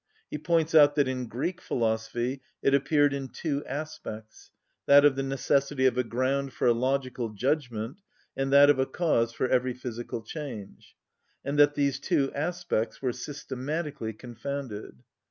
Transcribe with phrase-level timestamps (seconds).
[0.31, 5.85] He points out that in Greek philosophy it appeared in two aspects—that of the necessity
[5.85, 8.01] of a ground for a logical judgment,
[8.35, 14.11] and that of a cause for every physical change—and that these two aspects were systematically
[14.11, 15.03] confounded.